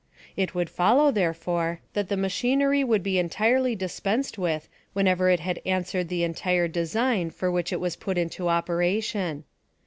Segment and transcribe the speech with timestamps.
[0.35, 5.29] It would follow, therefore, that the ma chinery would be entirely dispensed with when ever
[5.29, 9.43] it had answered the entire design for which it was put into operation.